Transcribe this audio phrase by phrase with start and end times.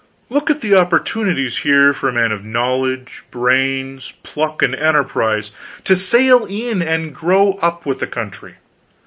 [0.31, 5.51] Look at the opportunities here for a man of knowledge, brains, pluck, and enterprise
[5.83, 8.55] to sail in and grow up with the country.